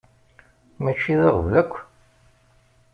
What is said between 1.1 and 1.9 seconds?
d aɣbel akk!